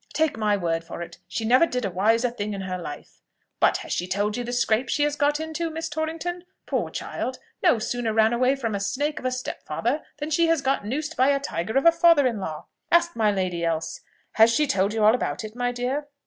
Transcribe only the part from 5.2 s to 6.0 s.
into, Miss